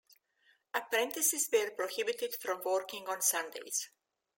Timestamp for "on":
3.07-3.21